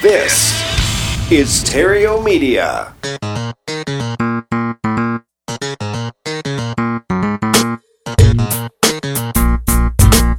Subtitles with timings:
[0.00, 0.52] This
[1.32, 2.94] is Theriault Media.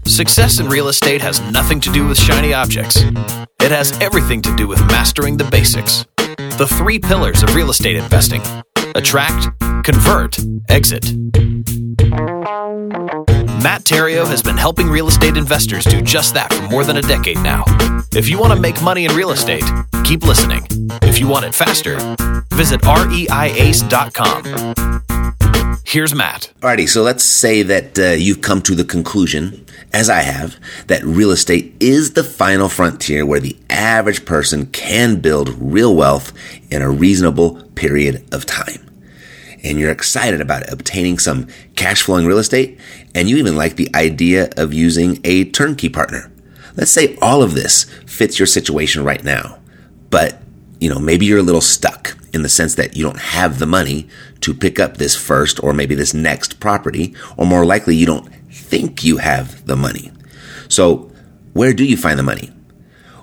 [0.06, 2.98] Success in real estate has nothing to do with shiny objects.
[3.59, 6.06] It has everything to do with mastering the basics.
[6.16, 8.42] The three pillars of real estate investing
[8.95, 9.50] attract,
[9.83, 10.38] convert,
[10.70, 11.14] exit.
[13.61, 17.02] Matt Theriault has been helping real estate investors do just that for more than a
[17.02, 17.66] decade now.
[18.16, 19.66] If you want to make money in real estate,
[20.05, 20.66] keep listening.
[21.02, 21.97] If you want it faster,
[22.53, 24.44] visit reiace.com.
[25.85, 26.53] Here's Matt.
[26.61, 30.55] Alrighty, so let's say that uh, you've come to the conclusion, as I have,
[30.88, 36.31] that real estate is the final frontier where the average person can build real wealth
[36.71, 38.81] in a reasonable period of time
[39.66, 42.80] and you're excited about obtaining some cash flowing real estate,
[43.16, 46.31] and you even like the idea of using a turnkey partner.
[46.76, 49.59] Let's say all of this fits your situation right now,
[50.09, 50.42] but
[50.80, 53.66] you know, maybe you're a little stuck in the sense that you don't have the
[53.66, 54.08] money
[54.42, 58.30] to pick up this first or maybe this next property, or more likely you don't
[58.52, 60.11] think you have the money.
[60.67, 61.11] So
[61.54, 62.52] where do you find the money?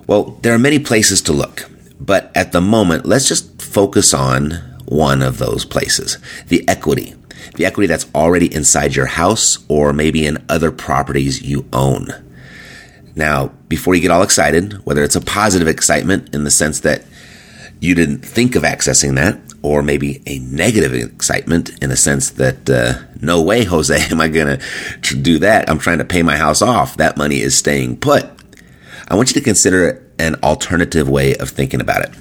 [0.07, 1.69] Well, there are many places to look,
[1.99, 4.51] but at the moment, let's just focus on
[4.85, 6.17] one of those places.
[6.47, 7.15] The equity.
[7.55, 12.07] The equity that's already inside your house or maybe in other properties you own.
[13.15, 17.03] Now, before you get all excited, whether it's a positive excitement in the sense that
[17.79, 22.69] you didn't think of accessing that, or maybe a negative excitement in the sense that,
[22.69, 24.59] uh, no way, Jose, am I going
[25.01, 25.69] to do that?
[25.69, 26.97] I'm trying to pay my house off.
[26.97, 28.25] That money is staying put.
[29.07, 32.11] I want you to consider an alternative way of thinking about it.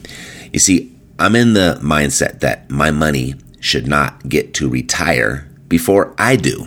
[0.52, 6.14] You see, I'm in the mindset that my money should not get to retire before
[6.18, 6.66] I do.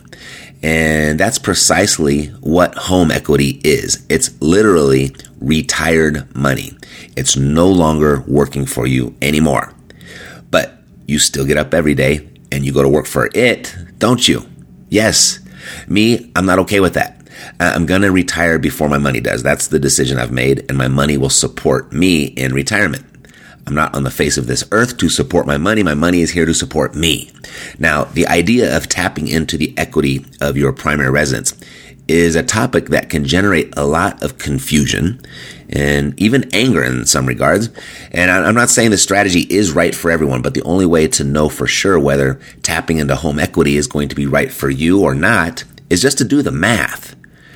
[0.66, 4.04] And that's precisely what home equity is.
[4.10, 6.76] It's literally retired money.
[7.16, 9.76] It's no longer working for you anymore.
[10.50, 14.28] But you still get up every day and you go to work for it, don't
[14.28, 14.44] you?
[14.90, 15.38] Yes.
[15.88, 17.30] Me, I'm not okay with that.
[17.60, 19.44] I'm going to retire before my money does.
[19.44, 23.06] That's the decision I've made, and my money will support me in retirement.
[23.68, 25.82] I'm not on the face of this earth to support my money.
[25.82, 27.32] My money is here to support me.
[27.80, 31.56] Now, the idea of tapping into the equity of your primary residence
[32.08, 35.20] is a topic that can generate a lot of confusion
[35.70, 37.70] and even anger in some regards.
[38.12, 41.24] And I'm not saying the strategy is right for everyone, but the only way to
[41.24, 45.02] know for sure whether tapping into home equity is going to be right for you
[45.02, 47.15] or not is just to do the math.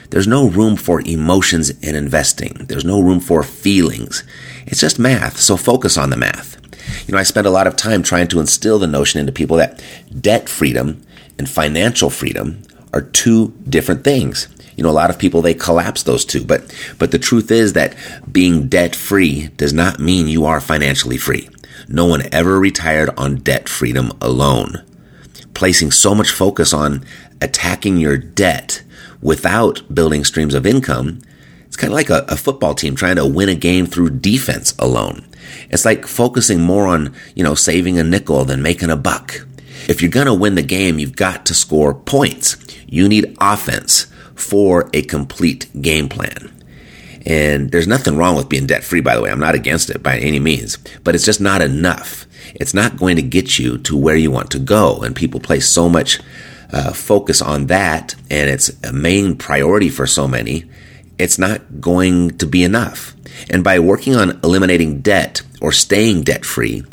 [0.10, 2.66] There's no room for emotions in investing.
[2.68, 4.24] There's no room for feelings.
[4.66, 6.58] It's just math, so focus on the math.
[7.08, 9.58] You know, I spend a lot of time trying to instill the notion into people
[9.58, 9.84] that
[10.20, 11.02] debt freedom
[11.38, 14.48] and financial freedom are two different things.
[14.76, 17.74] You know, a lot of people they collapse those two, but but the truth is
[17.74, 17.96] that
[18.32, 21.50] being debt free does not mean you are financially free.
[21.88, 24.84] No one ever retired on debt freedom alone.
[25.54, 27.04] Placing so much focus on
[27.42, 28.84] attacking your debt
[29.22, 31.22] without building streams of income,
[31.66, 34.74] it's kind of like a, a, football team trying to win a game through defense
[34.80, 35.26] alone.
[35.70, 39.46] It's like focusing more on, you know, saving a nickel than making a buck.
[39.88, 42.58] If you're going to win the game, you've got to score points.
[42.88, 46.52] You need offense for a complete game plan.
[47.26, 49.30] And there's nothing wrong with being debt free, by the way.
[49.30, 52.26] I'm not against it by any means, but it's just not enough.
[52.56, 55.02] It's not going to get you to where you want to go.
[55.02, 56.20] And people place so much
[56.72, 60.70] uh, focus on that and it's a main priority for so many,
[61.18, 63.16] it's not going to be enough.
[63.50, 66.84] And by working on eliminating debt or staying debt free,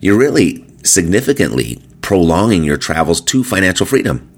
[0.00, 4.30] you're really significantly prolonging your travels to financial freedom.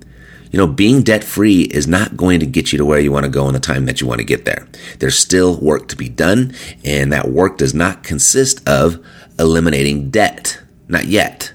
[0.53, 3.25] You know, being debt free is not going to get you to where you want
[3.25, 4.69] to go in the time that you want to get there.
[5.01, 6.55] There's still work to be done,
[6.85, 9.05] and that work does not consist of
[9.39, 10.63] eliminating debt.
[10.89, 11.53] Not yet.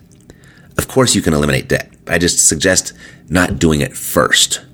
[0.82, 1.94] Of course, you can eliminate debt.
[2.08, 2.94] I just suggest
[3.30, 4.66] not doing it first.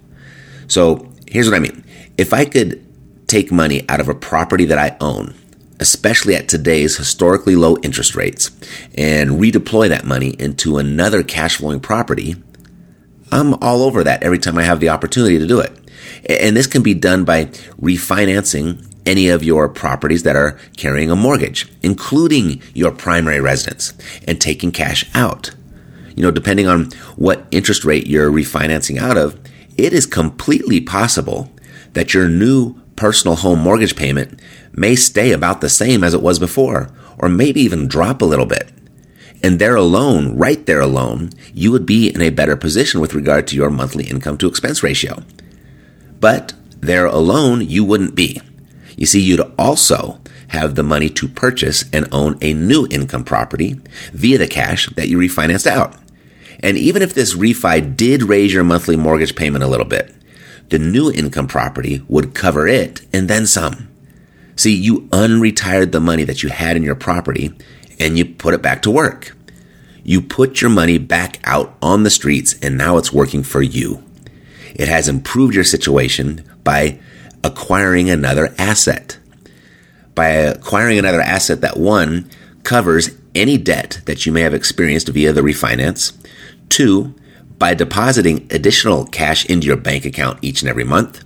[0.68, 1.84] So here's what I mean.
[2.18, 2.82] If I could
[3.28, 5.36] take money out of a property that I own,
[5.82, 8.52] especially at today's historically low interest rates,
[8.98, 12.38] and redeploy that money into another cash flowing property,
[13.30, 15.74] I'm all over that every time I have the opportunity to do it.
[16.30, 17.48] And this can be done by
[17.82, 23.94] refinancing any of your properties that are carrying a mortgage, including your primary residence,
[24.26, 25.52] and taking cash out.
[26.18, 29.40] You know, depending on what interest rate you're refinancing out of,
[29.78, 31.52] it is completely possible
[31.94, 34.42] that your new personal home mortgage payment
[34.74, 38.48] may stay about the same as it was before, or maybe even drop a little
[38.48, 38.68] bit.
[39.44, 43.46] And there alone, right there alone, you would be in a better position with regard
[43.48, 45.24] to your monthly income to expense ratio.
[46.20, 48.42] But there alone, you wouldn't be.
[48.98, 53.80] You see, you'd also have the money to purchase and own a new income property
[54.14, 55.96] via the cash that you refinanced out.
[56.62, 60.14] And even if this refi did raise your monthly mortgage payment a little bit,
[60.70, 63.88] the new income property would cover it and then some.
[64.56, 67.54] See, you unretired the money that you had in your property
[68.00, 69.36] and you put it back to work.
[70.04, 74.04] You put your money back out on the streets and now it's working for you.
[74.74, 77.00] It has improved your situation by
[77.44, 79.18] acquiring another asset.
[80.16, 82.30] By acquiring another asset that one
[82.64, 86.14] covers any debt that you may have experienced via the refinance.
[86.70, 87.16] Two,
[87.58, 91.24] by depositing additional cash into your bank account each and every month.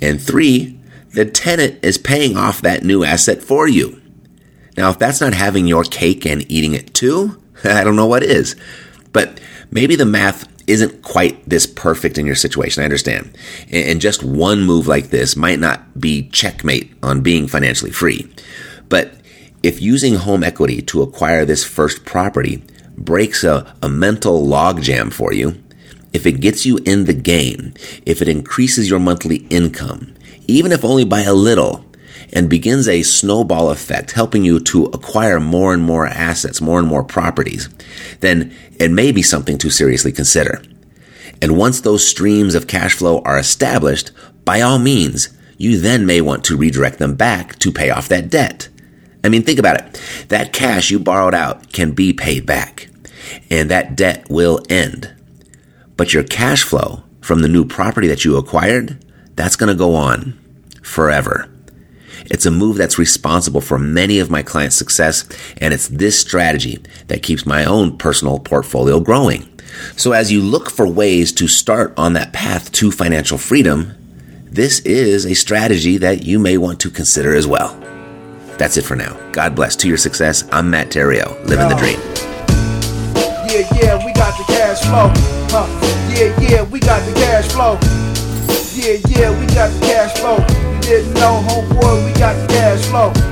[0.00, 0.78] And three,
[1.10, 4.00] the tenant is paying off that new asset for you.
[4.76, 8.22] Now, if that's not having your cake and eating it too, I don't know what
[8.22, 8.56] is.
[9.12, 12.82] But maybe the math isn't quite this perfect in your situation.
[12.82, 13.36] I understand.
[13.70, 18.32] And just one move like this might not be checkmate on being financially free.
[18.88, 19.14] But
[19.62, 22.64] if using home equity to acquire this first property
[22.96, 25.62] breaks a, a mental logjam for you,
[26.12, 27.72] if it gets you in the game,
[28.04, 30.14] if it increases your monthly income,
[30.46, 31.84] even if only by a little,
[32.32, 36.88] and begins a snowball effect, helping you to acquire more and more assets, more and
[36.88, 37.68] more properties,
[38.20, 40.62] then it may be something to seriously consider.
[41.40, 44.12] And once those streams of cash flow are established,
[44.44, 45.28] by all means,
[45.58, 48.68] you then may want to redirect them back to pay off that debt.
[49.24, 50.00] I mean, think about it.
[50.28, 52.88] That cash you borrowed out can be paid back,
[53.50, 55.14] and that debt will end.
[55.96, 59.04] But your cash flow from the new property that you acquired,
[59.36, 60.38] that's going to go on
[60.82, 61.48] forever.
[62.26, 65.24] It's a move that's responsible for many of my clients' success,
[65.58, 69.48] and it's this strategy that keeps my own personal portfolio growing.
[69.96, 73.94] So as you look for ways to start on that path to financial freedom,
[74.44, 77.78] this is a strategy that you may want to consider as well.
[78.62, 79.18] That's it for now.
[79.32, 79.74] God bless.
[79.74, 81.98] To your success, I'm Matt Theriault, living the dream.
[83.50, 85.10] Yeah, yeah, we got the cash flow.
[85.50, 85.66] Huh.
[86.14, 87.76] Yeah, yeah, we got the cash flow.
[88.72, 90.36] Yeah, yeah, we got the cash flow.
[90.36, 93.31] You didn't know, homeboy, we got the cash flow.